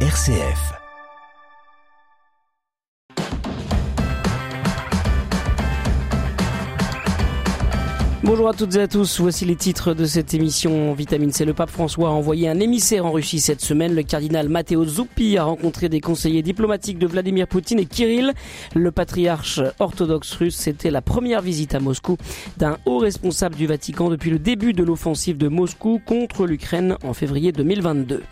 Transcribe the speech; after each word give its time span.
RCF. 0.00 0.85
Bonjour 8.26 8.48
à 8.48 8.54
toutes 8.54 8.74
et 8.74 8.80
à 8.80 8.88
tous, 8.88 9.20
voici 9.20 9.44
les 9.44 9.54
titres 9.54 9.94
de 9.94 10.04
cette 10.04 10.34
émission 10.34 10.92
Vitamine 10.94 11.30
C. 11.30 11.44
Le 11.44 11.54
pape 11.54 11.70
François 11.70 12.08
a 12.08 12.10
envoyé 12.10 12.48
un 12.48 12.58
émissaire 12.58 13.06
en 13.06 13.12
Russie 13.12 13.38
cette 13.38 13.60
semaine. 13.60 13.94
Le 13.94 14.02
cardinal 14.02 14.48
Matteo 14.48 14.84
Zuppi 14.84 15.38
a 15.38 15.44
rencontré 15.44 15.88
des 15.88 16.00
conseillers 16.00 16.42
diplomatiques 16.42 16.98
de 16.98 17.06
Vladimir 17.06 17.46
Poutine 17.46 17.78
et 17.78 17.86
Kirill. 17.86 18.32
Le 18.74 18.90
patriarche 18.90 19.60
orthodoxe 19.78 20.32
russe, 20.32 20.56
c'était 20.56 20.90
la 20.90 21.02
première 21.02 21.40
visite 21.40 21.76
à 21.76 21.78
Moscou 21.78 22.16
d'un 22.56 22.78
haut 22.84 22.98
responsable 22.98 23.54
du 23.54 23.68
Vatican 23.68 24.10
depuis 24.10 24.32
le 24.32 24.40
début 24.40 24.72
de 24.72 24.82
l'offensive 24.82 25.36
de 25.36 25.46
Moscou 25.46 26.00
contre 26.04 26.46
l'Ukraine 26.46 26.96
en 27.04 27.14
février 27.14 27.52
2022. 27.52 28.24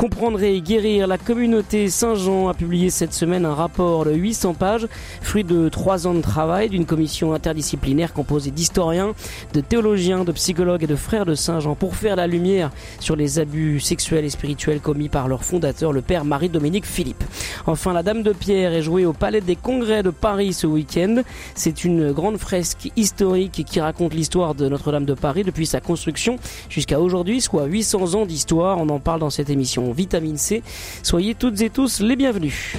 Comprendre 0.00 0.42
et 0.42 0.62
guérir, 0.62 1.06
la 1.06 1.18
communauté 1.18 1.90
Saint-Jean 1.90 2.48
a 2.48 2.54
publié 2.54 2.88
cette 2.88 3.12
semaine 3.12 3.44
un 3.44 3.52
rapport 3.52 4.06
de 4.06 4.12
800 4.12 4.54
pages, 4.54 4.88
fruit 5.20 5.44
de 5.44 5.68
trois 5.68 6.06
ans 6.06 6.14
de 6.14 6.22
travail 6.22 6.70
d'une 6.70 6.86
commission 6.86 7.34
interdisciplinaire 7.34 8.14
composée 8.14 8.50
d'historiens, 8.50 9.12
de 9.52 9.60
théologiens, 9.60 10.24
de 10.24 10.32
psychologues 10.32 10.84
et 10.84 10.86
de 10.86 10.96
frères 10.96 11.26
de 11.26 11.34
Saint-Jean 11.34 11.74
pour 11.74 11.96
faire 11.96 12.16
la 12.16 12.26
lumière 12.26 12.70
sur 12.98 13.16
les 13.16 13.38
abus 13.38 13.80
sexuels 13.80 14.24
et 14.24 14.30
spirituels 14.30 14.80
commis 14.80 15.08
par 15.08 15.28
leur 15.28 15.44
fondateur, 15.44 15.92
le 15.92 16.02
père 16.02 16.24
Marie-Dominique 16.24 16.86
Philippe. 16.86 17.24
Enfin, 17.66 17.92
la 17.92 18.02
Dame 18.02 18.22
de 18.22 18.32
Pierre 18.32 18.72
est 18.72 18.82
jouée 18.82 19.04
au 19.04 19.12
Palais 19.12 19.40
des 19.40 19.56
Congrès 19.56 20.02
de 20.02 20.10
Paris 20.10 20.52
ce 20.52 20.66
week-end. 20.66 21.22
C'est 21.54 21.84
une 21.84 22.12
grande 22.12 22.38
fresque 22.38 22.90
historique 22.96 23.64
qui 23.64 23.80
raconte 23.80 24.14
l'histoire 24.14 24.54
de 24.54 24.68
Notre-Dame 24.68 25.04
de 25.04 25.14
Paris 25.14 25.44
depuis 25.44 25.66
sa 25.66 25.80
construction 25.80 26.38
jusqu'à 26.68 27.00
aujourd'hui, 27.00 27.40
soit 27.40 27.64
800 27.64 28.14
ans 28.14 28.26
d'histoire. 28.26 28.78
On 28.78 28.88
en 28.88 28.98
parle 28.98 29.20
dans 29.20 29.30
cette 29.30 29.50
émission 29.50 29.92
Vitamine 29.92 30.36
C. 30.36 30.62
Soyez 31.02 31.34
toutes 31.34 31.60
et 31.60 31.70
tous 31.70 32.00
les 32.00 32.16
bienvenus. 32.16 32.76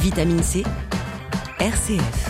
Vitamine 0.00 0.42
C, 0.42 0.62
RCF. 1.58 2.27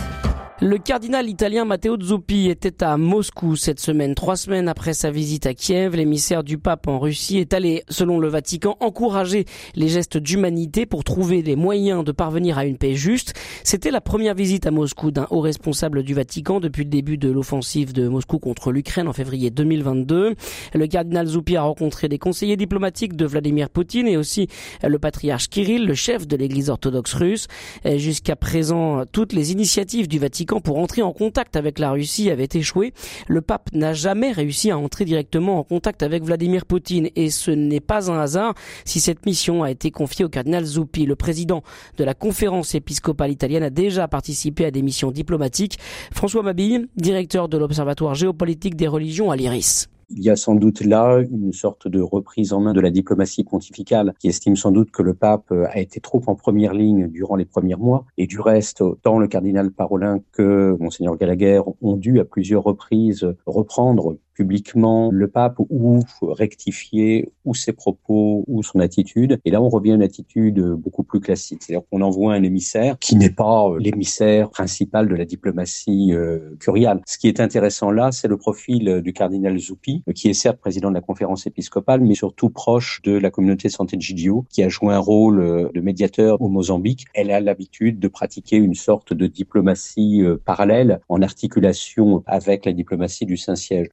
Le 0.61 0.77
cardinal 0.77 1.29
italien 1.29 1.63
Matteo 1.63 1.97
Zuppi 1.97 2.49
était 2.49 2.83
à 2.83 2.97
Moscou 2.97 3.55
cette 3.55 3.79
semaine. 3.79 4.13
Trois 4.13 4.35
semaines 4.35 4.67
après 4.67 4.93
sa 4.93 5.09
visite 5.09 5.45
à 5.45 5.53
Kiev, 5.53 5.95
l'émissaire 5.95 6.43
du 6.43 6.57
pape 6.57 6.89
en 6.89 6.99
Russie 6.99 7.37
est 7.37 7.53
allé, 7.53 7.83
selon 7.87 8.19
le 8.19 8.27
Vatican, 8.27 8.75
encourager 8.81 9.45
les 9.75 9.87
gestes 9.87 10.17
d'humanité 10.17 10.85
pour 10.85 11.05
trouver 11.05 11.41
les 11.41 11.55
moyens 11.55 12.03
de 12.03 12.11
parvenir 12.11 12.57
à 12.57 12.65
une 12.65 12.77
paix 12.77 12.95
juste. 12.95 13.35
C'était 13.69 13.91
la 13.91 14.01
première 14.01 14.33
visite 14.33 14.65
à 14.65 14.71
Moscou 14.71 15.11
d'un 15.11 15.27
haut 15.29 15.41
responsable 15.41 16.01
du 16.01 16.15
Vatican 16.15 16.59
depuis 16.59 16.85
le 16.85 16.89
début 16.89 17.19
de 17.19 17.29
l'offensive 17.29 17.93
de 17.93 18.07
Moscou 18.07 18.39
contre 18.39 18.71
l'Ukraine 18.71 19.07
en 19.07 19.13
février 19.13 19.51
2022. 19.51 20.33
Le 20.73 20.87
cardinal 20.87 21.27
Zuppi 21.27 21.55
a 21.55 21.61
rencontré 21.61 22.09
des 22.09 22.17
conseillers 22.17 22.57
diplomatiques 22.57 23.15
de 23.15 23.27
Vladimir 23.27 23.69
Poutine 23.69 24.07
et 24.07 24.17
aussi 24.17 24.47
le 24.81 24.97
patriarche 24.97 25.49
Kirill, 25.49 25.85
le 25.85 25.93
chef 25.93 26.27
de 26.27 26.35
l'église 26.35 26.71
orthodoxe 26.71 27.13
russe. 27.13 27.45
Jusqu'à 27.85 28.35
présent, 28.35 29.03
toutes 29.05 29.33
les 29.33 29.51
initiatives 29.51 30.07
du 30.07 30.17
Vatican 30.17 30.61
pour 30.61 30.79
entrer 30.79 31.03
en 31.03 31.13
contact 31.13 31.55
avec 31.55 31.77
la 31.77 31.91
Russie 31.91 32.31
avait 32.31 32.49
échoué. 32.51 32.91
Le 33.27 33.41
pape 33.41 33.69
n'a 33.73 33.93
jamais 33.93 34.31
réussi 34.31 34.71
à 34.71 34.79
entrer 34.79 35.05
directement 35.05 35.59
en 35.59 35.63
contact 35.63 36.01
avec 36.01 36.23
Vladimir 36.23 36.65
Poutine 36.65 37.09
et 37.15 37.29
ce 37.29 37.51
n'est 37.51 37.81
pas 37.81 38.09
un 38.09 38.19
hasard 38.19 38.55
si 38.83 38.99
cette 38.99 39.27
mission 39.27 39.61
a 39.61 39.69
été 39.69 39.91
confiée 39.91 40.25
au 40.25 40.29
cardinal 40.29 40.65
Zuppi. 40.65 41.05
Le 41.05 41.15
président 41.15 41.61
de 41.97 42.03
la 42.03 42.15
conférence 42.15 42.73
épiscopale 42.73 43.29
italienne 43.29 43.58
a 43.63 43.69
déjà 43.69 44.07
participé 44.07 44.65
à 44.65 44.71
des 44.71 44.81
missions 44.81 45.11
diplomatiques. 45.11 45.77
François 46.11 46.43
Mabille, 46.43 46.87
directeur 46.95 47.49
de 47.49 47.57
l'Observatoire 47.57 48.15
géopolitique 48.15 48.75
des 48.75 48.87
religions 48.87 49.31
à 49.31 49.35
l'IRIS. 49.35 49.87
Il 50.11 50.23
y 50.23 50.31
a 50.31 50.35
sans 50.35 50.55
doute 50.55 50.81
là 50.81 51.19
une 51.19 51.53
sorte 51.53 51.87
de 51.87 52.01
reprise 52.01 52.51
en 52.51 52.61
main 52.61 52.73
de 52.73 52.81
la 52.81 52.89
diplomatie 52.89 53.43
pontificale 53.43 54.15
qui 54.19 54.27
estime 54.27 54.55
sans 54.55 54.71
doute 54.71 54.89
que 54.89 55.03
le 55.03 55.13
pape 55.13 55.51
a 55.51 55.79
été 55.79 55.99
trop 55.99 56.21
en 56.25 56.33
première 56.33 56.73
ligne 56.73 57.07
durant 57.09 57.35
les 57.35 57.45
premiers 57.45 57.75
mois. 57.75 58.05
Et 58.17 58.25
du 58.25 58.39
reste, 58.39 58.83
tant 59.03 59.19
le 59.19 59.27
cardinal 59.27 59.69
Parolin 59.71 60.19
que 60.31 60.75
monseigneur 60.79 61.15
Gallagher 61.15 61.61
ont 61.81 61.95
dû 61.95 62.19
à 62.19 62.25
plusieurs 62.25 62.63
reprises 62.63 63.27
reprendre 63.45 64.17
publiquement 64.39 65.09
le 65.11 65.27
pape 65.27 65.57
ou 65.69 65.99
rectifier 66.21 67.29
ou 67.43 67.53
ses 67.53 67.73
propos 67.73 68.45
ou 68.47 68.63
son 68.63 68.79
attitude. 68.79 69.37
Et 69.43 69.51
là, 69.51 69.61
on 69.61 69.67
revient 69.67 69.91
à 69.91 69.95
une 69.95 70.01
attitude 70.01 70.61
beaucoup 70.61 71.03
plus 71.03 71.19
classique. 71.19 71.61
C'est-à-dire 71.61 71.85
qu'on 71.91 71.99
envoie 72.01 72.35
un 72.35 72.43
émissaire 72.43 72.97
qui 72.99 73.17
n'est 73.17 73.29
pas 73.29 73.65
l'émissaire 73.79 74.49
principal 74.49 75.09
de 75.09 75.15
la 75.15 75.25
diplomatie 75.25 76.13
euh, 76.13 76.55
curiale. 76.57 77.01
Ce 77.05 77.17
qui 77.17 77.27
est 77.27 77.41
intéressant 77.41 77.91
là, 77.91 78.13
c'est 78.13 78.29
le 78.29 78.37
profil 78.37 79.01
du 79.01 79.11
cardinal 79.11 79.59
Zuppi, 79.59 80.03
qui 80.15 80.29
est 80.29 80.33
certes 80.33 80.57
président 80.57 80.87
de 80.87 80.95
la 80.95 81.01
conférence 81.01 81.45
épiscopale, 81.45 81.99
mais 81.99 82.15
surtout 82.15 82.49
proche 82.49 83.01
de 83.03 83.17
la 83.17 83.31
communauté 83.31 83.67
de 83.67 83.73
santé 83.73 83.97
de 83.97 84.01
Gidio, 84.01 84.45
qui 84.49 84.63
a 84.63 84.69
joué 84.69 84.93
un 84.93 84.99
rôle 84.99 85.41
euh, 85.41 85.69
de 85.75 85.81
médiateur 85.81 86.41
au 86.41 86.47
Mozambique. 86.47 87.07
Elle 87.13 87.29
a 87.31 87.41
l'habitude 87.41 87.99
de 87.99 88.07
pratiquer 88.07 88.55
une 88.55 88.73
sorte 88.73 89.13
de 89.13 89.27
diplomatie 89.27 90.21
euh, 90.21 90.37
parallèle 90.45 91.01
en 91.09 91.21
articulation 91.21 92.23
avec 92.25 92.65
la 92.65 92.71
diplomatie 92.71 93.25
du 93.25 93.35
Saint-Siège 93.35 93.89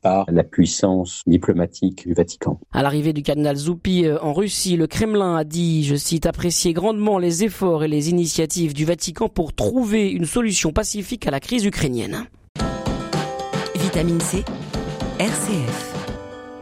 par 0.00 0.26
la 0.30 0.44
puissance 0.44 1.22
diplomatique 1.26 2.06
du 2.06 2.14
Vatican. 2.14 2.60
À 2.72 2.82
l'arrivée 2.82 3.12
du 3.12 3.22
cardinal 3.22 3.56
Zuppi 3.56 4.04
euh, 4.04 4.18
en 4.20 4.32
Russie, 4.32 4.76
le 4.76 4.86
Kremlin 4.86 5.36
a 5.36 5.44
dit, 5.44 5.84
je 5.84 5.96
cite, 5.96 6.26
apprécier 6.26 6.72
grandement 6.72 7.18
les 7.18 7.44
efforts 7.44 7.84
et 7.84 7.88
les 7.88 8.10
initiatives 8.10 8.74
du 8.74 8.84
Vatican 8.84 9.28
pour 9.28 9.52
trouver 9.52 10.10
une 10.10 10.26
solution 10.26 10.72
pacifique 10.72 11.26
à 11.26 11.30
la 11.30 11.40
crise 11.40 11.64
ukrainienne. 11.64 12.26
Vitamine 13.74 14.20
C, 14.20 14.44
RCF. 15.18 15.87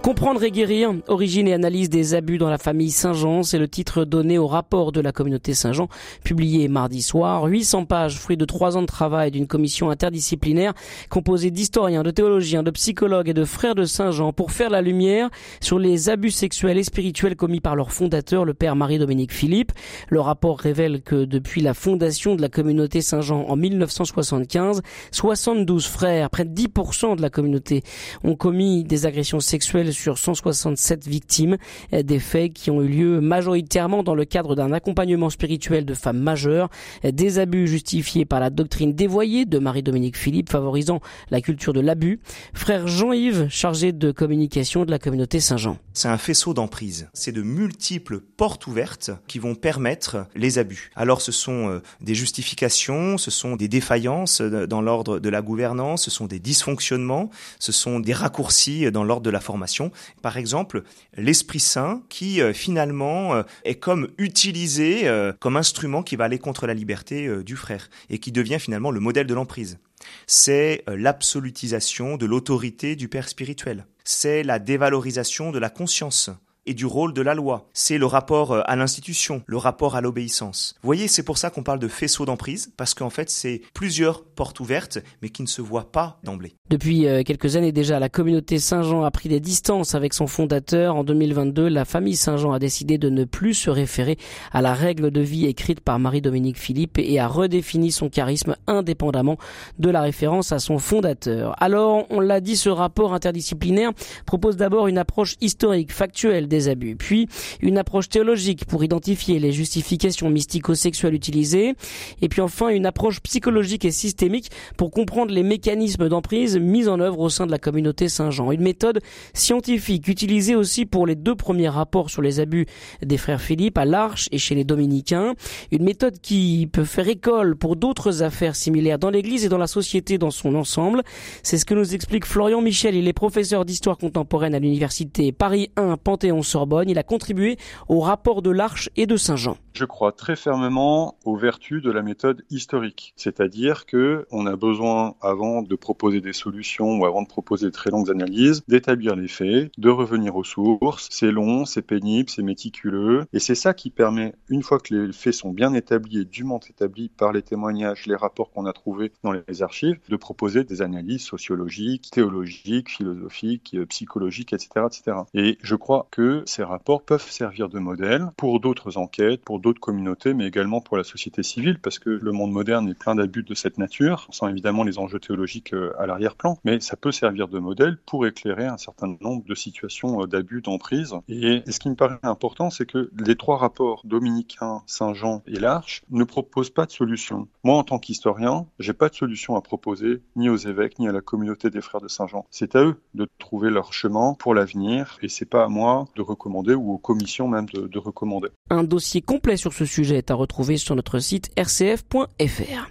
Comprendre 0.07 0.45
et 0.45 0.53
guérir, 0.53 0.95
origine 1.09 1.49
et 1.49 1.53
analyse 1.53 1.91
des 1.91 2.15
abus 2.15 2.39
dans 2.39 2.49
la 2.49 2.59
famille 2.59 2.93
Saint-Jean, 2.93 3.43
c'est 3.43 3.59
le 3.59 3.67
titre 3.67 4.05
donné 4.05 4.39
au 4.39 4.47
rapport 4.47 4.93
de 4.93 5.01
la 5.01 5.11
communauté 5.11 5.53
Saint-Jean, 5.53 5.89
publié 6.23 6.69
mardi 6.69 7.03
soir. 7.03 7.43
800 7.43 7.87
pages, 7.87 8.17
fruit 8.17 8.37
de 8.37 8.45
trois 8.45 8.77
ans 8.77 8.83
de 8.83 8.87
travail 8.87 9.33
d'une 9.33 9.49
commission 9.49 9.91
interdisciplinaire 9.91 10.75
composée 11.11 11.51
d'historiens, 11.51 12.05
de 12.05 12.13
théologiens, 12.13 12.63
de 12.63 12.71
psychologues 12.71 13.31
et 13.31 13.35
de 13.35 13.45
frères 13.45 13.75
de 13.75 13.85
Saint-Jean 13.85 14.33
pour 14.33 14.53
faire 14.53 14.71
la 14.71 14.81
lumière 14.81 15.29
sur 15.61 15.81
les 15.81 16.09
abus 16.09 16.31
sexuels 16.31 16.79
et 16.79 16.85
spirituels 16.85 17.35
commis 17.35 17.59
par 17.59 17.75
leur 17.75 17.91
fondateur, 17.91 18.45
le 18.45 18.55
père 18.55 18.77
Marie-Dominique 18.77 19.33
Philippe. 19.33 19.73
Le 20.09 20.21
rapport 20.21 20.61
révèle 20.61 21.03
que 21.03 21.25
depuis 21.25 21.63
la 21.63 21.75
fondation 21.75 22.37
de 22.37 22.43
la 22.43 22.49
communauté 22.49 23.01
Saint-Jean 23.01 23.45
en 23.49 23.57
1975, 23.57 24.83
72 25.11 25.85
frères, 25.85 26.31
près 26.31 26.45
de 26.45 26.55
10% 26.55 27.17
de 27.17 27.23
la 27.23 27.29
communauté, 27.29 27.83
ont 28.23 28.37
commis 28.37 28.85
des 28.85 29.05
agressions 29.07 29.41
sexuelles 29.41 29.96
sur 29.97 30.19
167 30.19 31.07
victimes, 31.07 31.57
euh, 31.93 32.03
des 32.03 32.19
faits 32.19 32.53
qui 32.53 32.71
ont 32.71 32.83
eu 32.83 32.89
lieu 32.89 33.21
majoritairement 33.21 34.03
dans 34.03 34.15
le 34.15 34.25
cadre 34.25 34.55
d'un 34.55 34.73
accompagnement 34.73 35.31
spirituel 35.31 35.85
de 35.85 35.95
femmes 35.95 36.19
majeures, 36.19 36.69
euh, 37.05 37.11
des 37.11 37.39
abus 37.39 37.67
justifiés 37.67 38.25
par 38.25 38.41
la 38.41 38.51
doctrine 38.51 38.93
dévoyée 38.93 39.45
de 39.45 39.59
Marie-Dominique 39.59 40.17
Philippe 40.17 40.51
favorisant 40.51 41.01
la 41.31 41.41
culture 41.41 41.73
de 41.73 41.81
l'abus. 41.81 42.21
Frère 42.55 42.87
Jean-Yves, 42.87 43.49
chargé 43.49 43.93
de 43.93 44.13
communication 44.13 44.85
de 44.85 44.91
la 44.91 44.99
communauté 44.99 45.41
Saint-Jean. 45.41 45.79
C'est 45.93 46.09
un 46.09 46.19
faisceau 46.19 46.55
d'emprise. 46.55 47.09
C'est 47.15 47.33
de 47.33 47.43
multiples 47.43 48.21
portes 48.21 48.67
ouvertes 48.67 49.11
qui 49.27 49.39
vont 49.39 49.55
permettre 49.55 50.27
les 50.35 50.59
abus. 50.59 50.91
Alors 50.95 51.21
ce 51.21 51.33
sont 51.33 51.69
euh, 51.69 51.83
des 52.01 52.15
justifications, 52.15 53.19
ce 53.19 53.31
sont 53.31 53.57
des 53.57 53.69
défaillances 53.69 54.43
dans 54.43 54.83
l'ordre 54.83 55.19
de 55.19 55.29
la 55.29 55.43
gouvernance, 55.43 56.05
ce 56.05 56.11
sont 56.11 56.27
des 56.27 56.39
dysfonctionnements, 56.39 57.31
ce 57.59 57.73
sont 57.73 58.01
des 58.01 58.13
raccourcis 58.13 58.91
dans 58.91 59.05
l'ordre 59.05 59.23
de 59.23 59.31
la 59.31 59.41
formation 59.41 59.86
par 60.23 60.37
exemple, 60.37 60.83
l'Esprit 61.17 61.61
Saint 61.61 62.03
qui 62.09 62.41
euh, 62.41 62.53
finalement 62.53 63.35
euh, 63.35 63.43
est 63.65 63.77
comme 63.77 64.09
utilisé 64.19 65.09
euh, 65.09 65.33
comme 65.39 65.57
instrument 65.57 66.03
qui 66.03 66.17
va 66.17 66.25
aller 66.25 66.39
contre 66.39 66.67
la 66.67 66.75
liberté 66.75 67.29
du 67.43 67.57
frère 67.57 67.89
et 68.11 68.19
qui 68.19 68.33
devient 68.33 68.59
finalement 68.59 68.91
le 68.91 69.01
modèle 69.01 69.27
de 69.27 69.35
l'emprise. 69.35 69.79
C'est 70.27 70.85
l'absolutisation 70.87 72.17
de 72.17 72.27
l'autorité 72.27 72.97
du 72.97 73.09
Père 73.09 73.29
spirituel. 73.29 73.87
C'est 74.05 74.43
la 74.43 74.59
dévalorisation 74.59 75.51
de 75.51 75.59
la 75.59 75.71
conscience 75.71 76.31
et 76.67 76.75
du 76.75 76.85
rôle 76.87 77.13
de 77.15 77.23
la 77.23 77.35
loi. 77.35 77.69
C'est 77.73 77.99
le 77.99 78.07
rapport 78.07 78.69
à 78.69 78.77
l'institution, 78.77 79.43
le 79.47 79.57
rapport 79.57 79.97
à 79.97 80.01
l'obéissance. 80.01 80.75
Vous 80.83 80.87
voyez, 80.87 81.09
c'est 81.09 81.23
pour 81.23 81.39
ça 81.39 81.51
qu'on 81.51 81.63
parle 81.63 81.79
de 81.79 81.89
faisceau 81.89 82.27
d'emprise, 82.27 82.73
parce 82.77 82.95
qu'en 82.95 83.11
fait, 83.11 83.31
c'est 83.31 83.63
plusieurs 83.73 84.25
portes 84.37 84.61
ouvertes, 84.61 84.99
mais 85.23 85.31
qui 85.31 85.43
ne 85.43 85.49
se 85.49 85.63
voient 85.63 85.91
pas 85.91 86.21
d'emblée. 86.23 86.55
Depuis 86.71 87.07
euh, 87.07 87.23
quelques 87.25 87.57
années 87.57 87.73
déjà, 87.73 87.99
la 87.99 88.09
communauté 88.09 88.59
Saint-Jean 88.59 89.03
a 89.03 89.11
pris 89.11 89.29
des 89.29 89.41
distances 89.41 89.95
avec 89.95 90.15
son 90.15 90.27
fondateur. 90.27 90.95
En 90.95 91.05
2022, 91.05 91.69
la 91.69 91.85
famille 91.85 92.17
Saint-Jean 92.17 92.53
a 92.53 92.59
décidé 92.59 92.99
de 92.99 93.09
ne 93.09 93.25
plus 93.25 93.55
se 93.55 93.71
référer 93.71 94.19
à 94.53 94.63
la 94.63 94.75
règle 94.75 95.11
de 95.11 95.21
vie 95.21 95.47
écrite 95.47 95.81
par 95.81 95.99
Marie-Dominique 95.99 96.59
Philippe 96.59 96.99
et 96.99 97.19
a 97.19 97.27
redéfini 97.27 97.91
son 97.91 98.09
charisme 98.11 98.57
indépendamment 98.67 99.39
de 99.79 99.91
la 99.91 100.03
référence 100.03 100.53
à 100.53 100.59
son 100.59 100.79
fondateur. 100.79 101.55
Alors, 101.63 102.07
on 102.11 102.21
l'a 102.21 102.41
dit, 102.41 102.57
ce 102.57 102.69
rapport 102.69 103.15
interdisciplinaire 103.15 103.93
propose 104.27 104.57
d'abord 104.57 104.87
une 104.87 104.99
approche 104.99 105.37
historique, 105.41 105.93
factuelle 105.93 106.49
abus, 106.69 106.97
puis 106.97 107.29
une 107.61 107.79
approche 107.79 108.09
théologique 108.09 108.67
pour 108.67 108.85
identifier 108.85 109.39
les 109.39 109.53
justifications 109.53 110.29
mystico-sexuelles 110.29 111.15
utilisées, 111.15 111.75
et 112.21 112.29
puis 112.29 112.41
enfin 112.41 112.69
une 112.69 112.87
approche 112.87 113.21
psychologique 113.21 113.85
et 113.85 113.91
systémique 113.91 114.26
systémique 114.27 114.51
pour 114.77 114.91
comprendre 114.91 115.33
les 115.33 115.43
mécanismes 115.43 116.09
d'emprise 116.09 116.59
mis 116.59 116.89
en 116.89 117.01
œuvre 117.01 117.21
au 117.21 117.29
sein 117.29 117.47
de 117.47 117.51
la 117.51 117.59
communauté 117.59 118.09
Saint-Jean. 118.09 118.51
Une 118.51 118.63
méthode 118.63 119.01
scientifique 119.35 120.09
utilisée 120.09 120.57
aussi 120.57 120.85
pour 120.85 121.07
les 121.07 121.15
deux 121.15 121.35
premiers 121.35 121.69
rapports 121.69 122.11
sur 122.11 122.23
les 122.23 122.41
abus 122.41 122.67
des 123.03 123.19
frères 123.19 123.41
Philippe 123.41 123.79
à 123.79 123.85
l'Arche 123.85 124.29
et 124.33 124.39
chez 124.39 124.55
les 124.55 124.65
Dominicains. 124.65 125.35
Une 125.71 125.85
méthode 125.85 126.19
qui 126.21 126.69
peut 126.73 126.85
faire 126.85 127.09
école 127.09 127.57
pour 127.57 127.77
d'autres 127.77 128.23
affaires 128.23 128.57
similaires 128.57 128.99
dans 128.99 129.11
l'Église 129.11 129.45
et 129.45 129.49
dans 129.49 129.59
la 129.59 129.67
société 129.67 130.19
dans 130.19 130.33
son 130.33 130.55
ensemble. 130.55 131.03
C'est 131.43 131.59
ce 131.59 131.65
que 131.65 131.75
nous 131.75 131.95
explique 131.95 132.27
Florian 132.27 132.61
Michel. 132.61 132.97
Il 132.97 133.07
est 133.07 133.13
professeur 133.13 133.65
d'histoire 133.65 133.99
contemporaine 133.99 134.55
à 134.55 134.59
l'université 134.59 135.31
Paris 135.31 135.71
1 135.77 135.99
Panthéon-Sorbonne. 135.99 136.91
Il 136.91 136.99
a 136.99 137.05
contribué 137.05 137.59
au 137.89 138.01
rapport 138.01 138.43
de 138.43 138.51
l'Arche 138.51 138.91
et 138.97 139.07
de 139.07 139.17
Saint-Jean. 139.17 139.57
Je 139.73 139.85
crois 139.85 140.13
très 140.13 140.37
fermement 140.37 141.17
aux 141.27 141.37
vertus 141.37 141.83
de 141.83 141.91
la 141.91 142.03
méthode 142.03 142.43
historique, 142.49 143.13
c'est-à-dire 143.17 143.85
que 143.85 144.16
on 144.31 144.47
a 144.47 144.57
besoin 144.57 145.15
avant 145.21 145.63
de 145.63 145.75
proposer 145.75 146.21
des 146.21 146.33
solutions 146.33 146.99
ou 146.99 147.07
avant 147.07 147.23
de 147.23 147.29
proposer 147.29 147.67
de 147.67 147.71
très 147.71 147.91
longues 147.91 148.11
analyses, 148.11 148.63
d'établir 148.69 149.17
les 149.17 149.29
faits, 149.29 149.71
de 149.79 149.91
revenir 149.91 150.37
aux 150.37 150.45
sources. 150.45 151.09
C'est 151.11 151.31
long, 151.31 151.65
c'est 151.65 151.83
pénible, 151.83 152.31
c'est 152.31 152.43
méticuleux 152.43 153.27
et 153.33 153.39
c'est 153.39 153.55
ça 153.55 153.75
qui 153.75 153.91
permet 153.91 154.35
une 154.49 154.63
fois 154.63 154.79
que 154.79 154.95
les 154.95 155.13
faits 155.13 155.35
sont 155.35 155.51
bien 155.51 155.75
établis 155.75 156.21
et 156.21 156.25
dûment 156.25 156.61
établis 156.69 157.09
par 157.09 157.33
les 157.33 157.43
témoignages, 157.43 158.07
les 158.07 158.17
rapports 158.17 158.51
qu'on 158.51 158.67
a 158.67 158.73
trouvés 158.73 159.13
dans 159.23 159.33
les 159.33 159.63
archives, 159.63 159.99
de 160.09 160.17
proposer 160.17 160.65
des 160.65 160.83
analyses 160.83 161.25
sociologiques, 161.25 162.11
théologiques, 162.11 162.91
philosophiques, 162.91 163.77
psychologiques, 163.89 164.53
etc., 164.53 164.69
etc. 164.87 165.19
Et 165.35 165.59
je 165.63 165.75
crois 165.75 166.07
que 166.11 166.43
ces 166.47 166.63
rapports 166.63 167.03
peuvent 167.03 167.29
servir 167.31 167.69
de 167.69 167.79
modèle 167.79 168.31
pour 168.37 168.61
d'autres 168.61 168.99
enquêtes, 168.99 169.43
pour 169.43 169.61
d'autres 169.61 169.81
communautés, 169.81 170.35
mais 170.35 170.47
également 170.47 170.81
pour 170.81 170.97
la 170.97 171.05
société 171.05 171.43
civile, 171.43 171.79
parce 171.81 171.99
que 171.99 172.11
le 172.11 172.33
monde 172.33 172.53
moderne 172.53 172.89
est 172.89 172.99
plein 172.99 173.15
d'abus 173.15 173.43
de 173.43 173.55
cette 173.55 173.79
nature, 173.79 174.06
sans 174.31 174.49
évidemment 174.49 174.85
les 174.85 174.99
enjeux 174.99 175.19
théologiques 175.19 175.75
euh, 175.75 175.93
à 175.99 176.07
l'arrière-plan, 176.07 176.59
mais 176.65 176.81
ça 176.81 176.97
peut 176.97 177.13
servir 177.13 177.49
de 177.49 177.59
modèle 177.59 177.99
pour 178.07 178.27
éclairer 178.27 178.67
un 178.67 178.77
certain 178.77 179.17
nombre 179.21 179.45
de 179.45 179.55
situations 179.55 180.23
euh, 180.23 180.27
d'abus, 180.27 180.63
d'emprise. 180.63 181.15
Et 181.29 181.63
ce 181.69 181.79
qui 181.79 181.91
me 181.91 181.95
paraît 181.95 182.19
important, 182.23 182.71
c'est 182.71 182.87
que 182.87 183.11
les 183.19 183.37
trois 183.37 183.59
rapports 183.59 184.03
dominicains, 184.05 184.83
Saint-Jean 184.87 185.43
et 185.47 185.59
l'Arche 185.59 186.03
ne 186.11 186.25
proposent 186.25 186.71
pas 186.71 186.87
de 186.87 186.91
solution. 186.91 187.49
Moi, 187.65 187.77
en 187.77 187.85
tant 187.85 187.99
qu'historien, 187.99 188.67
j'ai 188.79 188.93
pas 188.93 189.09
de 189.09 189.15
solution 189.15 189.57
à 189.57 189.61
proposer 189.61 190.23
ni 190.37 190.49
aux 190.49 190.57
évêques 190.57 190.99
ni 190.99 191.09
à 191.09 191.13
la 191.13 191.21
communauté 191.21 191.71
des 191.71 191.81
frères 191.81 192.01
de 192.01 192.09
Saint-Jean. 192.09 192.47
C'est 192.51 192.77
à 192.77 192.85
eux 192.85 193.01
de 193.15 193.27
trouver 193.39 193.71
leur 193.71 193.93
chemin 193.93 194.35
pour 194.39 194.55
l'avenir, 194.55 195.19
et 195.23 195.29
c'est 195.29 195.47
pas 195.49 195.65
à 195.65 195.69
moi 195.69 196.07
de 196.17 196.23
recommander 196.23 196.75
ou 196.75 196.93
aux 196.93 196.99
commissions 196.99 197.49
même 197.49 197.67
de 197.67 197.99
recommander. 197.99 198.49
Un 198.71 198.85
dossier 198.85 199.21
complet 199.21 199.57
sur 199.57 199.73
ce 199.73 199.85
sujet 199.85 200.17
est 200.17 200.31
à 200.31 200.35
retrouver 200.35 200.77
sur 200.77 200.97
notre 200.97 201.19
site 201.19 201.51
rcf.fr. 201.59 202.91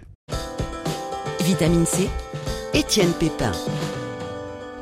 Vitamine 1.46 1.86
C, 1.86 2.10
Étienne 2.74 3.12
Pépin. 3.20 3.52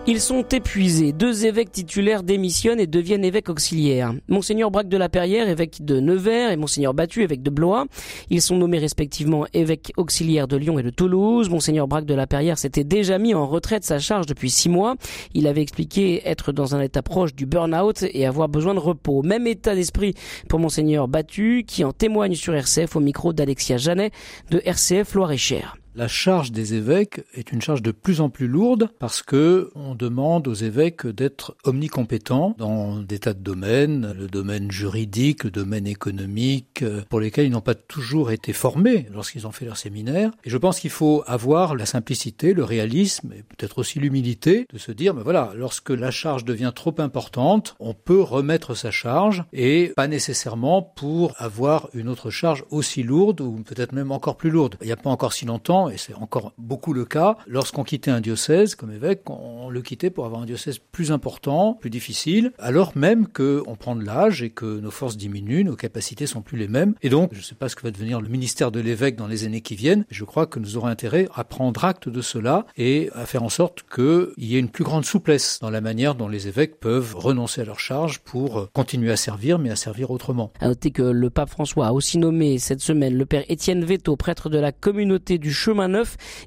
Ils 0.08 0.22
sont 0.22 0.44
épuisés. 0.44 1.12
Deux 1.12 1.46
évêques 1.46 1.74
titulaires 1.74 2.24
démissionnent 2.24 2.80
et 2.80 2.88
deviennent 2.88 3.26
évêques 3.26 3.50
auxiliaires. 3.50 4.14
Monseigneur 4.30 4.72
Braque 4.72 4.88
de 4.88 4.96
la 4.96 5.10
Perrière, 5.10 5.50
évêque 5.50 5.84
de 5.84 6.00
Nevers, 6.00 6.52
et 6.52 6.56
Monseigneur 6.56 6.94
Battu, 6.94 7.22
évêque 7.22 7.44
de 7.44 7.50
Blois. 7.50 7.86
Ils 8.30 8.42
sont 8.42 8.56
nommés 8.56 8.80
respectivement 8.80 9.46
évêques 9.54 9.92
auxiliaires 9.98 10.48
de 10.48 10.56
Lyon 10.56 10.80
et 10.80 10.84
de 10.84 10.90
Toulouse. 10.90 11.50
Monseigneur 11.50 11.90
Braque 11.90 12.06
de 12.06 12.14
la 12.14 12.28
Perrière 12.28 12.58
s'était 12.58 12.86
déjà 12.86 13.18
mis 13.18 13.34
en 13.34 13.46
retraite 13.46 13.84
sa 13.84 14.00
charge 14.00 14.26
depuis 14.26 14.50
six 14.50 14.70
mois. 14.70 14.96
Il 15.34 15.48
avait 15.48 15.62
expliqué 15.62 16.22
être 16.26 16.54
dans 16.54 16.76
un 16.76 16.82
état 16.82 17.02
proche 17.02 17.36
du 17.36 17.46
burn-out 17.46 18.06
et 18.10 18.26
avoir 18.26 18.48
besoin 18.48 18.74
de 18.74 18.80
repos. 18.80 19.22
Même 19.22 19.48
état 19.48 19.76
d'esprit 19.76 20.14
pour 20.48 20.60
Monseigneur 20.60 21.10
Battu, 21.10 21.66
qui 21.68 21.84
en 21.84 21.92
témoigne 21.92 22.36
sur 22.36 22.56
RCF 22.56 22.96
au 22.96 23.02
micro 23.02 23.34
d'Alexia 23.34 23.76
Janet 23.76 24.14
de 24.50 24.62
RCF 24.64 25.14
Loire-et-Cher. 25.14 25.76
La 25.96 26.08
charge 26.08 26.52
des 26.52 26.74
évêques 26.74 27.24
est 27.36 27.52
une 27.52 27.62
charge 27.62 27.84
de 27.84 27.92
plus 27.92 28.20
en 28.20 28.30
plus 28.30 28.48
lourde 28.48 28.90
parce 28.98 29.22
que 29.22 29.70
on 29.76 29.94
demande 29.94 30.48
aux 30.48 30.54
évêques 30.56 31.06
d'être 31.06 31.56
omnicompétents 31.66 32.56
dans 32.58 33.00
des 33.00 33.20
tas 33.20 33.36
de 33.36 33.44
domaines, 33.44 34.12
le 34.18 34.26
domaine 34.28 34.72
juridique, 34.72 35.44
le 35.44 35.52
domaine 35.52 35.86
économique, 35.86 36.84
pour 37.10 37.20
lesquels 37.20 37.46
ils 37.46 37.52
n'ont 37.52 37.62
pas 37.62 37.76
toujours 37.76 38.32
été 38.32 38.54
formés 38.54 39.06
lorsqu'ils 39.14 39.46
ont 39.46 39.52
fait 39.52 39.66
leur 39.66 39.78
séminaire. 39.78 40.32
Et 40.44 40.50
je 40.50 40.58
pense 40.58 40.80
qu'il 40.80 40.90
faut 40.90 41.24
avoir 41.28 41.76
la 41.76 41.86
simplicité, 41.86 42.56
le 42.56 42.64
réalisme 42.64 43.32
et 43.32 43.44
peut-être 43.44 43.78
aussi 43.78 44.00
l'humilité 44.00 44.66
de 44.74 44.80
se 44.80 44.92
dire, 44.92 45.14
mais 45.14 45.22
voilà, 45.22 45.52
lorsque 45.56 45.92
la 45.92 46.10
charge 46.10 46.44
devient 46.44 46.72
trop 46.74 46.96
importante, 46.98 47.76
on 47.80 47.94
peut 47.94 48.22
remettre 48.22 48.74
sa 48.74 48.90
charge 48.90 49.44
et 49.54 49.94
pas 49.96 50.08
nécessairement 50.08 50.82
pour 50.82 51.36
avoir 51.38 51.90
une 51.94 52.10
autre 52.10 52.32
charge 52.32 52.66
aussi 52.72 53.04
lourde 53.04 53.42
ou 53.42 53.62
peut-être 53.64 53.92
même 53.92 54.12
encore 54.12 54.38
plus 54.38 54.50
lourde. 54.50 54.76
Il 54.82 54.88
n'y 54.88 54.92
a 54.92 54.98
pas 54.98 55.12
encore 55.12 55.34
si 55.34 55.46
longtemps, 55.46 55.83
et 55.90 55.98
c'est 55.98 56.14
encore 56.14 56.54
beaucoup 56.58 56.94
le 56.94 57.06
cas, 57.06 57.38
lorsqu'on 57.48 57.84
quittait 57.84 58.12
un 58.12 58.22
diocèse 58.22 58.76
comme 58.76 58.92
évêque, 58.92 59.30
on 59.30 59.70
le 59.70 59.82
quittait 59.82 60.10
pour 60.10 60.26
avoir 60.26 60.42
un 60.42 60.46
diocèse 60.46 60.80
plus 60.80 61.12
important, 61.12 61.74
plus 61.74 61.90
difficile, 61.90 62.52
alors 62.60 62.94
même 62.96 63.28
qu'on 63.28 63.76
prend 63.78 63.96
de 63.96 64.06
l'âge 64.06 64.42
et 64.42 64.50
que 64.50 64.80
nos 64.80 64.92
forces 64.92 65.18
diminuent, 65.18 65.64
nos 65.64 65.76
capacités 65.76 66.28
sont 66.28 66.42
plus 66.42 66.58
les 66.58 66.68
mêmes. 66.68 66.96
Et 67.02 67.10
donc, 67.10 67.30
je 67.34 67.40
ne 67.40 67.44
sais 67.44 67.56
pas 67.56 67.70
ce 67.70 67.76
que 67.76 67.84
va 67.84 67.92
devenir 67.92 68.22
le 68.22 68.30
ministère 68.30 68.72
de 68.72 68.80
l'évêque 68.80 69.16
dans 69.16 69.28
les 69.28 69.46
années 69.46 69.62
qui 69.62 69.76
viennent, 69.76 70.06
je 70.10 70.24
crois 70.24 70.46
que 70.46 70.60
nous 70.60 70.78
aurons 70.78 70.88
intérêt 70.88 71.28
à 71.36 71.44
prendre 71.44 71.84
acte 71.86 72.10
de 72.10 72.22
cela 72.22 72.66
et 72.78 73.10
à 73.14 73.26
faire 73.26 73.44
en 73.44 73.50
sorte 73.50 73.84
qu'il 73.94 74.32
y 74.38 74.56
ait 74.56 74.60
une 74.60 74.70
plus 74.70 74.84
grande 74.84 75.06
souplesse 75.06 75.60
dans 75.62 75.70
la 75.70 75.82
manière 75.82 76.16
dont 76.16 76.28
les 76.28 76.48
évêques 76.48 76.80
peuvent 76.80 77.16
renoncer 77.16 77.62
à 77.62 77.66
leur 77.66 77.80
charge 77.80 78.20
pour 78.20 78.72
continuer 78.74 79.12
à 79.12 79.18
servir, 79.18 79.60
mais 79.60 79.70
à 79.70 79.76
servir 79.76 80.12
autrement. 80.12 80.52
À 80.60 80.68
noter 80.68 80.92
que 80.92 81.04
le 81.04 81.30
pape 81.30 81.50
François 81.50 81.88
a 81.88 81.92
aussi 81.94 82.18
nommé 82.18 82.60
cette 82.60 82.82
semaine 82.82 83.18
le 83.18 83.26
père 83.26 83.44
Étienne 83.50 83.84
Veto, 83.84 84.16
prêtre 84.16 84.50
de 84.50 84.58
la 84.58 84.72
communauté 84.72 85.38
du 85.38 85.54
chemin 85.54 85.73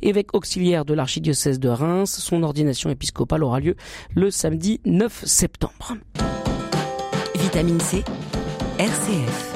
Évêque 0.02 0.34
auxiliaire 0.34 0.84
de 0.84 0.94
l'archidiocèse 0.94 1.58
de 1.58 1.68
Reims. 1.68 2.16
Son 2.18 2.42
ordination 2.42 2.90
épiscopale 2.90 3.44
aura 3.44 3.60
lieu 3.60 3.76
le 4.14 4.30
samedi 4.30 4.80
9 4.84 5.24
septembre. 5.24 5.96
Vitamine 7.34 7.80
C, 7.80 8.04
RCF. 8.78 9.55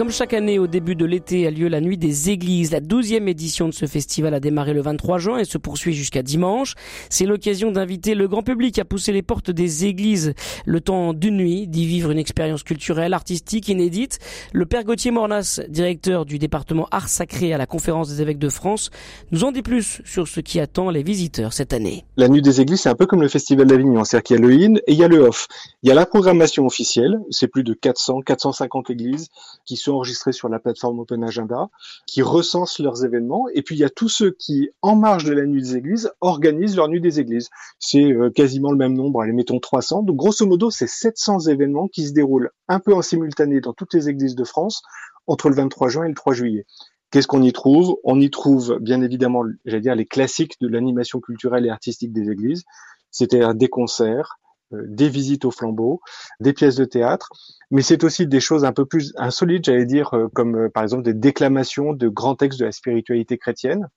Comme 0.00 0.10
chaque 0.10 0.32
année, 0.32 0.58
au 0.58 0.66
début 0.66 0.94
de 0.94 1.04
l'été 1.04 1.46
a 1.46 1.50
lieu 1.50 1.68
la 1.68 1.82
Nuit 1.82 1.98
des 1.98 2.30
Églises. 2.30 2.70
La 2.72 2.80
douzième 2.80 3.28
édition 3.28 3.68
de 3.68 3.74
ce 3.74 3.84
festival 3.84 4.32
a 4.32 4.40
démarré 4.40 4.72
le 4.72 4.80
23 4.80 5.18
juin 5.18 5.36
et 5.36 5.44
se 5.44 5.58
poursuit 5.58 5.92
jusqu'à 5.92 6.22
dimanche. 6.22 6.74
C'est 7.10 7.26
l'occasion 7.26 7.70
d'inviter 7.70 8.14
le 8.14 8.26
grand 8.26 8.42
public 8.42 8.78
à 8.78 8.86
pousser 8.86 9.12
les 9.12 9.20
portes 9.20 9.50
des 9.50 9.84
églises 9.84 10.32
le 10.64 10.80
temps 10.80 11.12
d'une 11.12 11.36
nuit, 11.36 11.68
d'y 11.68 11.84
vivre 11.84 12.12
une 12.12 12.18
expérience 12.18 12.62
culturelle, 12.62 13.12
artistique, 13.12 13.68
inédite. 13.68 14.20
Le 14.54 14.64
père 14.64 14.84
Gauthier 14.84 15.10
Mornas, 15.10 15.60
directeur 15.68 16.24
du 16.24 16.38
département 16.38 16.88
art 16.90 17.10
sacré 17.10 17.52
à 17.52 17.58
la 17.58 17.66
conférence 17.66 18.08
des 18.08 18.22
évêques 18.22 18.38
de 18.38 18.48
France, 18.48 18.88
nous 19.32 19.44
en 19.44 19.52
dit 19.52 19.60
plus 19.60 20.00
sur 20.06 20.26
ce 20.26 20.40
qui 20.40 20.60
attend 20.60 20.88
les 20.88 21.02
visiteurs 21.02 21.52
cette 21.52 21.74
année. 21.74 22.06
La 22.16 22.28
Nuit 22.28 22.40
des 22.40 22.62
Églises, 22.62 22.80
c'est 22.80 22.88
un 22.88 22.94
peu 22.94 23.04
comme 23.04 23.20
le 23.20 23.28
Festival 23.28 23.66
d'Avignon. 23.66 24.04
C'est-à-dire 24.04 24.22
qu'il 24.22 24.36
y 24.36 24.38
a 24.38 24.48
le 24.48 24.64
in 24.64 24.74
et 24.76 24.92
il 24.92 24.96
y 24.96 25.04
a 25.04 25.08
le 25.08 25.18
off. 25.18 25.46
Il 25.82 25.90
y 25.90 25.92
a 25.92 25.94
la 25.94 26.06
programmation 26.06 26.64
officielle. 26.64 27.20
C'est 27.28 27.48
plus 27.48 27.64
de 27.64 27.74
400, 27.74 28.22
450 28.22 28.88
églises 28.88 29.28
qui 29.66 29.76
sont 29.76 29.89
enregistrés 29.90 30.32
sur 30.32 30.48
la 30.48 30.58
plateforme 30.58 31.00
Open 31.00 31.22
Agenda, 31.24 31.68
qui 32.06 32.22
recensent 32.22 32.78
leurs 32.78 33.04
événements. 33.04 33.46
Et 33.54 33.62
puis 33.62 33.76
il 33.76 33.78
y 33.78 33.84
a 33.84 33.90
tous 33.90 34.08
ceux 34.08 34.30
qui, 34.30 34.70
en 34.82 34.96
marge 34.96 35.24
de 35.24 35.32
la 35.32 35.46
nuit 35.46 35.62
des 35.62 35.76
églises, 35.76 36.10
organisent 36.20 36.76
leur 36.76 36.88
nuit 36.88 37.00
des 37.00 37.20
églises. 37.20 37.48
C'est 37.78 38.12
euh, 38.12 38.30
quasiment 38.30 38.70
le 38.70 38.78
même 38.78 38.94
nombre, 38.94 39.22
allez, 39.22 39.32
mettons 39.32 39.60
300. 39.60 40.02
Donc 40.02 40.16
grosso 40.16 40.46
modo, 40.46 40.70
c'est 40.70 40.88
700 40.88 41.48
événements 41.48 41.88
qui 41.88 42.06
se 42.06 42.12
déroulent 42.12 42.50
un 42.68 42.80
peu 42.80 42.94
en 42.94 43.02
simultané 43.02 43.60
dans 43.60 43.72
toutes 43.72 43.94
les 43.94 44.08
églises 44.08 44.34
de 44.34 44.44
France 44.44 44.82
entre 45.26 45.48
le 45.48 45.54
23 45.54 45.88
juin 45.88 46.04
et 46.04 46.08
le 46.08 46.14
3 46.14 46.32
juillet. 46.32 46.66
Qu'est-ce 47.10 47.26
qu'on 47.26 47.42
y 47.42 47.52
trouve? 47.52 47.96
On 48.04 48.20
y 48.20 48.30
trouve 48.30 48.78
bien 48.80 49.02
évidemment, 49.02 49.42
j'allais 49.64 49.80
dire, 49.80 49.96
les 49.96 50.06
classiques 50.06 50.60
de 50.60 50.68
l'animation 50.68 51.20
culturelle 51.20 51.66
et 51.66 51.70
artistique 51.70 52.12
des 52.12 52.30
églises, 52.30 52.64
c'est-à-dire 53.10 53.54
des 53.54 53.68
concerts, 53.68 54.38
des 54.72 55.08
visites 55.08 55.44
au 55.44 55.50
flambeau, 55.50 56.00
des 56.40 56.52
pièces 56.52 56.76
de 56.76 56.84
théâtre, 56.84 57.30
mais 57.70 57.82
c'est 57.82 58.04
aussi 58.04 58.26
des 58.26 58.40
choses 58.40 58.64
un 58.64 58.72
peu 58.72 58.84
plus 58.84 59.12
insolites, 59.16 59.64
j'allais 59.64 59.86
dire, 59.86 60.14
euh, 60.14 60.28
comme 60.34 60.56
euh, 60.56 60.68
par 60.68 60.82
exemple 60.82 61.02
des 61.04 61.14
déclamations 61.14 61.92
de 61.92 62.08
grands 62.08 62.34
textes 62.34 62.58
de 62.60 62.64
la 62.64 62.72
spiritualité 62.72 63.38
chrétienne. 63.38 63.88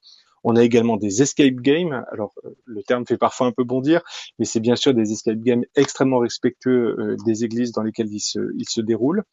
On 0.46 0.58
a 0.58 0.64
également 0.64 0.98
des 0.98 1.22
escape 1.22 1.56
games. 1.56 2.04
Alors, 2.12 2.34
le 2.66 2.84
terme 2.84 3.06
fait 3.06 3.18
parfois 3.18 3.48
un 3.48 3.54
peu 3.54 3.64
bondir, 3.64 4.02
mais 4.38 4.46
c'est 4.46 4.60
bien 4.60 4.76
sûr 4.76 4.94
des 4.94 5.14
escape 5.14 5.38
games 5.38 5.64
extrêmement 5.78 6.20
respectueux 6.20 7.16
des 7.26 7.46
églises 7.46 7.72
dans 7.72 7.82
lesquelles 7.82 8.12
ils 8.12 8.20
se, 8.20 8.40
ils 8.58 8.68
se 8.68 8.82
déroulent. 8.82 9.24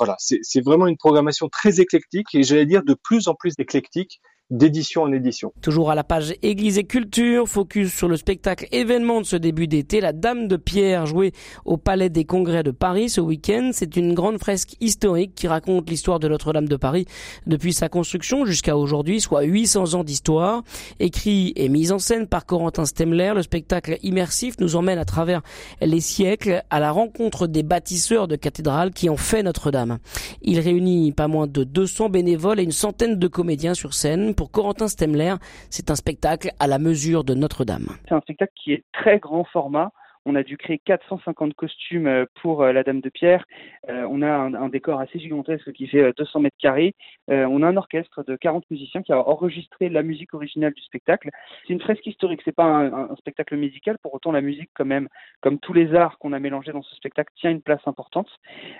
Voilà, 0.00 0.16
c'est 0.18 0.60
vraiment 0.64 0.88
une 0.88 0.96
programmation 0.96 1.48
très 1.48 1.78
éclectique 1.80 2.34
et 2.34 2.42
j'allais 2.42 2.66
dire 2.66 2.82
de 2.82 2.94
plus 2.94 3.28
en 3.28 3.34
plus 3.36 3.54
éclectique 3.58 4.20
d'édition 4.50 5.02
en 5.02 5.12
édition. 5.12 5.52
Toujours 5.60 5.90
à 5.90 5.94
la 5.96 6.04
page 6.04 6.34
Église 6.42 6.78
et 6.78 6.84
Culture, 6.84 7.48
focus 7.48 7.92
sur 7.92 8.06
le 8.06 8.16
spectacle 8.16 8.68
événement 8.70 9.20
de 9.20 9.26
ce 9.26 9.34
début 9.34 9.66
d'été, 9.66 10.00
La 10.00 10.12
Dame 10.12 10.46
de 10.46 10.56
Pierre 10.56 11.06
jouée 11.06 11.32
au 11.64 11.76
Palais 11.76 12.10
des 12.10 12.24
Congrès 12.24 12.62
de 12.62 12.70
Paris 12.70 13.08
ce 13.08 13.20
week-end. 13.20 13.70
C'est 13.72 13.96
une 13.96 14.14
grande 14.14 14.38
fresque 14.38 14.76
historique 14.80 15.34
qui 15.34 15.48
raconte 15.48 15.90
l'histoire 15.90 16.20
de 16.20 16.28
Notre-Dame 16.28 16.68
de 16.68 16.76
Paris 16.76 17.06
depuis 17.46 17.72
sa 17.72 17.88
construction 17.88 18.46
jusqu'à 18.46 18.76
aujourd'hui, 18.76 19.20
soit 19.20 19.42
800 19.42 19.94
ans 19.94 20.04
d'histoire. 20.04 20.62
Écrit 21.00 21.52
et 21.56 21.68
mis 21.68 21.90
en 21.90 21.98
scène 21.98 22.28
par 22.28 22.46
Corentin 22.46 22.84
Stemler, 22.84 23.32
le 23.34 23.42
spectacle 23.42 23.98
immersif 24.04 24.54
nous 24.60 24.76
emmène 24.76 24.98
à 24.98 25.04
travers 25.04 25.42
les 25.80 26.00
siècles 26.00 26.62
à 26.70 26.78
la 26.78 26.92
rencontre 26.92 27.48
des 27.48 27.64
bâtisseurs 27.64 28.28
de 28.28 28.36
cathédrales 28.36 28.92
qui 28.92 29.10
ont 29.10 29.16
fait 29.16 29.42
Notre-Dame. 29.42 29.98
Il 30.42 30.60
réunit 30.60 31.10
pas 31.10 31.26
moins 31.26 31.48
de 31.48 31.64
200 31.64 32.10
bénévoles 32.10 32.60
et 32.60 32.64
une 32.64 32.70
centaine 32.70 33.18
de 33.18 33.26
comédiens 33.26 33.74
sur 33.74 33.92
scène 33.92 34.34
pour 34.36 34.50
Corentin 34.50 34.88
Stemler, 34.88 35.34
c'est 35.70 35.90
un 35.90 35.94
spectacle 35.94 36.50
à 36.60 36.66
la 36.66 36.78
mesure 36.78 37.24
de 37.24 37.34
Notre-Dame. 37.34 37.88
C'est 38.08 38.14
un 38.14 38.20
spectacle 38.20 38.52
qui 38.54 38.72
est 38.72 38.84
très 38.92 39.18
grand 39.18 39.44
format. 39.44 39.90
On 40.28 40.34
a 40.34 40.42
dû 40.42 40.56
créer 40.56 40.80
450 40.84 41.54
costumes 41.54 42.08
euh, 42.08 42.24
pour 42.42 42.62
euh, 42.62 42.72
la 42.72 42.82
Dame 42.82 43.00
de 43.00 43.08
Pierre. 43.08 43.44
Euh, 43.88 44.08
on 44.10 44.22
a 44.22 44.28
un, 44.28 44.68
décor 44.68 44.98
assez 44.98 45.20
gigantesque 45.20 45.72
qui 45.72 45.86
fait 45.86 46.12
200 46.16 46.40
mètres 46.40 46.56
carrés. 46.58 46.96
on 47.28 47.62
a 47.62 47.68
un 47.68 47.76
orchestre 47.76 48.24
de 48.24 48.34
40 48.34 48.64
musiciens 48.68 49.02
qui 49.02 49.12
a 49.12 49.28
enregistré 49.28 49.88
la 49.88 50.02
musique 50.02 50.34
originale 50.34 50.74
du 50.74 50.82
spectacle. 50.82 51.30
C'est 51.66 51.72
une 51.72 51.80
fresque 51.80 52.04
historique, 52.04 52.40
c'est 52.44 52.54
pas 52.54 52.64
un, 52.64 53.10
un, 53.10 53.16
spectacle 53.16 53.56
musical. 53.56 53.96
Pour 54.02 54.12
autant, 54.14 54.32
la 54.32 54.40
musique, 54.40 54.70
quand 54.74 54.84
même, 54.84 55.08
comme 55.40 55.60
tous 55.60 55.72
les 55.72 55.94
arts 55.94 56.18
qu'on 56.18 56.32
a 56.32 56.40
mélangés 56.40 56.72
dans 56.72 56.82
ce 56.82 56.96
spectacle, 56.96 57.32
tient 57.36 57.52
une 57.52 57.62
place 57.62 57.86
importante. 57.86 58.28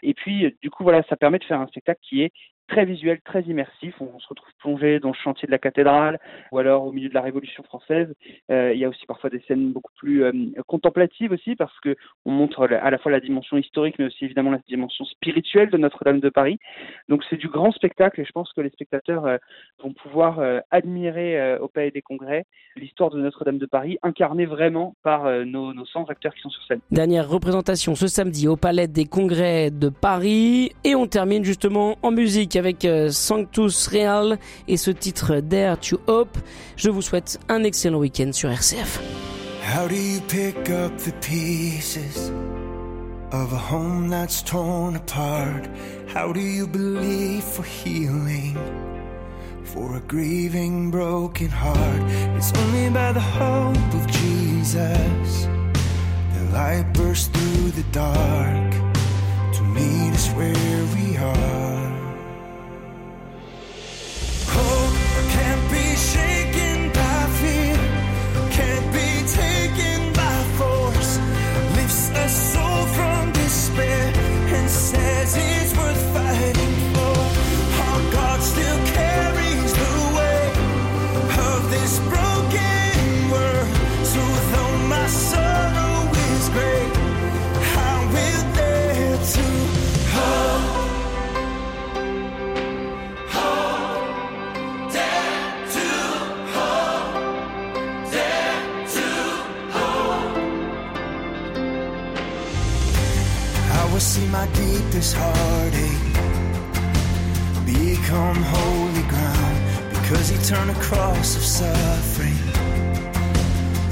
Et 0.03 0.15
puis, 0.15 0.53
du 0.61 0.71
coup, 0.71 0.83
voilà, 0.83 1.05
ça 1.05 1.17
permet 1.17 1.39
de 1.39 1.45
faire 1.45 1.61
un 1.61 1.69
spectacle 1.69 2.01
qui 2.03 2.23
est 2.23 2.33
très 2.69 2.85
visuel, 2.85 3.21
très 3.25 3.43
immersif. 3.43 3.95
On, 4.01 4.19
se 4.19 4.29
retrouve 4.29 4.51
plongé 4.59 4.99
dans 4.99 5.09
le 5.09 5.15
chantier 5.15 5.47
de 5.47 5.53
la 5.53 5.59
cathédrale 5.59 6.19
ou 6.53 6.59
alors 6.59 6.85
au 6.85 6.93
milieu 6.93 7.09
de 7.09 7.15
la 7.15 7.21
Révolution 7.21 7.63
française. 7.63 8.13
Euh, 8.51 8.73
il 8.75 8.81
y 8.81 8.85
a 8.85 8.89
aussi 8.89 9.07
parfois 9.07 9.31
des 9.31 9.41
scènes 9.47 9.73
beaucoup 9.73 9.93
plus 9.97 10.25
euh, 10.25 10.33
contemplatives 10.67 11.33
aussi 11.33 11.55
parce 11.55 11.79
que 11.81 11.97
on 12.25 12.31
montre 12.31 12.63
à 12.63 12.91
la 12.91 12.99
fois 12.99 13.13
la 13.13 13.21
dimension 13.21 13.57
historique 13.57 13.97
mais 13.99 14.07
aussi 14.07 14.25
évidemment 14.25 14.51
la 14.51 14.61
dimension 14.67 15.05
spirituelle 15.05 15.71
de 15.71 15.77
Notre-Dame 15.77 16.21
de 16.21 16.29
Paris. 16.29 16.59
Donc 17.09 17.25
c'est 17.29 17.37
du 17.37 17.49
grand 17.49 17.73
spectacle 17.73 18.21
et 18.21 18.25
je 18.25 18.33
pense 18.33 18.53
que 18.53 18.61
les 18.61 18.71
spectateurs 18.71 19.27
euh, 19.27 19.37
vont 19.83 19.93
pouvoir 19.93 20.41
admirer 20.71 21.57
au 21.59 21.69
Palais 21.69 21.91
des 21.91 22.03
Congrès 22.03 22.45
l'histoire 22.77 23.11
de 23.11 23.21
Notre-Dame 23.21 23.59
de 23.59 23.67
Paris 23.67 23.99
incarnée 24.03 24.47
vraiment 24.47 24.95
par 25.03 25.31
nos, 25.45 25.73
nos 25.73 25.87
100 25.87 26.07
acteurs 26.07 26.35
qui 26.35 26.41
sont 26.41 26.51
sur 26.51 26.63
scène. 26.65 26.81
Dernière 26.91 27.29
représentation 27.29 27.95
ce 27.95 28.07
samedi 28.07 28.49
au 28.49 28.57
Palais 28.57 28.89
des 28.89 29.05
Congrès 29.05 29.71
de 29.71 29.89
Paris 29.89 30.73
et 30.85 30.95
on 30.95 31.07
termine 31.07 31.45
justement 31.45 31.97
en 32.03 32.11
musique 32.11 32.56
avec 32.57 32.85
euh, 32.85 33.11
Sanctus 33.11 33.87
Real 33.89 34.39
et 34.69 34.77
ce 34.77 34.91
titre 34.91 35.41
Dare 35.41 35.79
to 35.79 36.01
Hope. 36.07 36.39
Je 36.77 36.91
vous 36.91 37.03
souhaite 37.03 37.39
un 37.49 37.65
excellent 37.65 37.99
week-end 37.99 38.33
sur 38.33 38.51
RCF. 38.51 39.01
How 39.63 39.89
do 39.89 39.95
you 39.95 40.21
pick 40.29 40.71
up 40.71 40.97
the 40.99 41.13
pieces 41.21 42.31
of 43.33 43.53
a 43.53 43.59
home 43.59 44.09
that's 44.09 44.43
torn 44.43 44.97
apart? 44.97 45.69
How 46.15 46.33
do 46.33 46.41
you 46.41 46.67
believe 46.67 47.43
for 47.43 47.65
healing? 47.65 48.57
For 49.65 49.97
a 49.97 50.01
grieving 50.01 50.91
broken 50.91 51.49
heart, 51.49 52.03
it's 52.37 52.53
only 52.57 52.89
by 52.91 53.13
the 53.13 53.21
hope 53.21 53.95
of 53.95 54.07
Jesus. 54.07 55.49
The 56.35 56.45
light 56.53 56.87
bursts 56.95 57.27
through 57.27 57.73
the 57.73 57.85
dark 57.91 58.73
to 59.55 59.63
meet 59.65 60.15
us 60.15 60.29
where 60.31 60.85
we 60.95 61.17
are. 61.17 61.86
See 104.00 104.26
my 104.26 104.47
deepest 104.49 105.17
heartache 105.17 106.17
become 107.65 108.37
holy 108.43 109.03
ground 109.09 109.59
because 109.91 110.29
he 110.29 110.37
turned 110.45 110.71
a 110.71 110.75
cross 110.75 111.35
of 111.35 111.43
suffering 111.43 112.37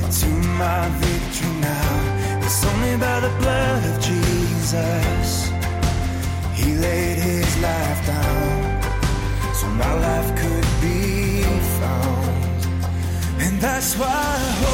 into 0.04 0.28
my 0.60 0.88
victory 1.00 1.48
now. 1.60 2.44
It's 2.44 2.64
only 2.66 2.96
by 2.98 3.20
the 3.20 3.32
blood 3.40 3.82
of 3.90 3.96
Jesus. 4.02 5.50
He 6.52 6.74
laid 6.74 7.16
his 7.16 7.50
life 7.62 8.06
down 8.06 8.82
so 9.54 9.66
my 9.68 9.94
life 10.06 10.30
could 10.36 10.66
be 10.82 11.42
found. 11.80 12.60
And 13.40 13.58
that's 13.58 13.96
why 13.96 14.06
I 14.06 14.50
hope 14.60 14.73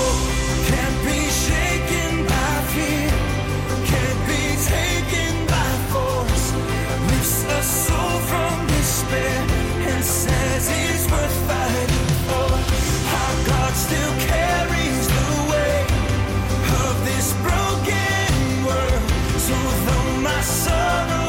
summer. 20.51 21.20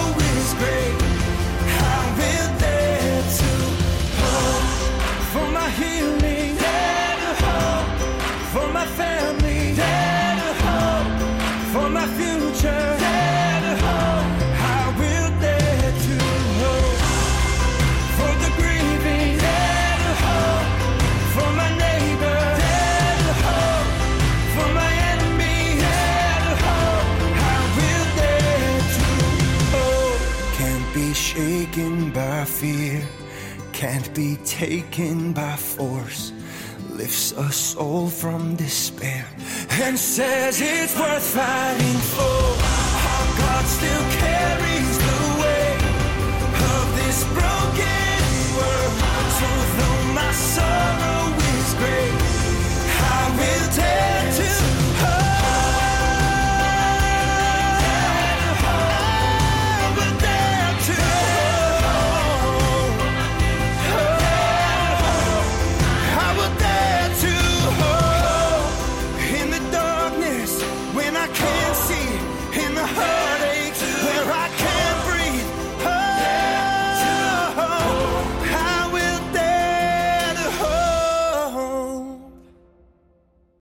shaken 31.33 32.11
by 32.11 32.43
fear, 32.43 33.01
can't 33.71 34.13
be 34.13 34.35
taken 34.43 35.31
by 35.31 35.55
force. 35.55 36.33
Lifts 36.89 37.31
a 37.31 37.50
soul 37.50 38.09
from 38.09 38.57
despair 38.57 39.25
and 39.83 39.97
says 39.97 40.59
it's 40.59 40.93
worth 41.00 41.23
fighting 41.23 42.00
for. 42.15 42.41
Our 43.13 43.27
God 43.39 43.65
still 43.65 44.05
carries 44.19 44.97
the 45.07 45.19
weight 45.41 45.83
of 46.75 46.85
this 47.00 47.23
broken 47.38 48.21
world. 48.57 48.93
So 49.39 49.50
though 49.77 50.03
my 50.19 50.31
sorrow 50.33 51.23
is 51.55 51.73
great, 51.81 52.15
I 53.00 53.21
will 53.39 53.67
dare 53.77 54.33
to. 54.35 54.71